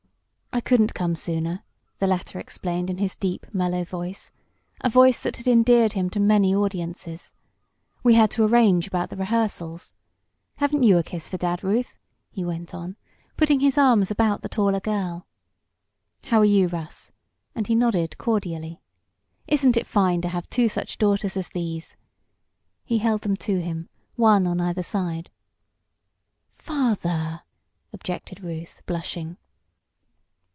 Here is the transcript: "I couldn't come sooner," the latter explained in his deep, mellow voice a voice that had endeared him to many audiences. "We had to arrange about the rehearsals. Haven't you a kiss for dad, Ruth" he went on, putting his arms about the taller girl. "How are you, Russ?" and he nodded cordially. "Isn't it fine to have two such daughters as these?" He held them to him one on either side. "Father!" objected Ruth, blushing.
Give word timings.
"I 0.53 0.59
couldn't 0.59 0.93
come 0.93 1.15
sooner," 1.15 1.63
the 1.99 2.07
latter 2.07 2.37
explained 2.37 2.89
in 2.89 2.97
his 2.97 3.15
deep, 3.15 3.45
mellow 3.53 3.85
voice 3.85 4.31
a 4.81 4.89
voice 4.89 5.17
that 5.21 5.37
had 5.37 5.47
endeared 5.47 5.93
him 5.93 6.09
to 6.09 6.19
many 6.19 6.53
audiences. 6.53 7.33
"We 8.03 8.15
had 8.15 8.29
to 8.31 8.43
arrange 8.43 8.85
about 8.85 9.09
the 9.09 9.15
rehearsals. 9.15 9.93
Haven't 10.57 10.83
you 10.83 10.97
a 10.97 11.03
kiss 11.03 11.29
for 11.29 11.37
dad, 11.37 11.63
Ruth" 11.63 11.97
he 12.31 12.43
went 12.43 12.73
on, 12.73 12.97
putting 13.37 13.61
his 13.61 13.77
arms 13.77 14.11
about 14.11 14.41
the 14.41 14.49
taller 14.49 14.81
girl. 14.81 15.25
"How 16.25 16.39
are 16.39 16.45
you, 16.45 16.67
Russ?" 16.67 17.13
and 17.55 17.67
he 17.67 17.73
nodded 17.73 18.17
cordially. 18.17 18.81
"Isn't 19.47 19.77
it 19.77 19.87
fine 19.87 20.19
to 20.21 20.29
have 20.29 20.49
two 20.49 20.67
such 20.67 20.97
daughters 20.97 21.37
as 21.37 21.47
these?" 21.47 21.95
He 22.83 22.97
held 22.97 23.21
them 23.21 23.37
to 23.37 23.61
him 23.61 23.87
one 24.17 24.45
on 24.45 24.59
either 24.59 24.83
side. 24.83 25.29
"Father!" 26.57 27.43
objected 27.93 28.43
Ruth, 28.43 28.81
blushing. 28.85 29.37